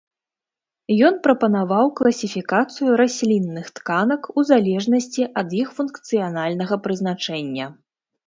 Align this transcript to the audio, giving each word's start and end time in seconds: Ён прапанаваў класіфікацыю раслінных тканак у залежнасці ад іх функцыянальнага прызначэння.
Ён 1.07 1.15
прапанаваў 1.25 1.85
класіфікацыю 1.99 2.95
раслінных 3.01 3.69
тканак 3.81 4.21
у 4.37 4.45
залежнасці 4.51 5.29
ад 5.41 5.49
іх 5.61 5.67
функцыянальнага 5.81 6.75
прызначэння. 6.89 7.65